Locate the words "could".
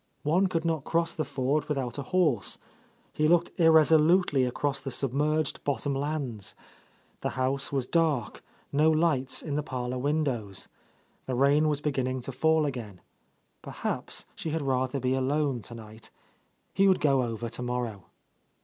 0.47-0.65